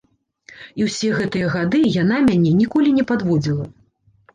І 0.81 0.87
ўсе 0.87 1.11
гэтыя 1.19 1.51
гады 1.57 1.85
яна 2.01 2.21
мяне 2.33 2.59
ніколі 2.61 2.99
не 3.01 3.09
падводзіла. 3.17 3.75